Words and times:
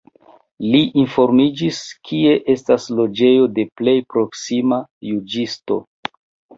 Li 0.75 0.79
informiĝis, 1.01 1.83
kie 2.09 2.33
estas 2.55 2.89
loĝejo 3.03 3.47
de 3.61 3.69
plej 3.79 3.97
proksima 4.17 4.85
juĝisto. 5.15 5.83